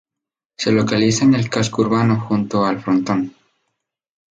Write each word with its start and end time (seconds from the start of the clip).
Se 0.57 0.71
localiza 0.71 1.25
en 1.25 1.35
el 1.35 1.47
casco 1.47 1.83
urbano, 1.83 2.19
junto 2.21 2.65
al 2.65 2.81
frontón. 2.81 3.35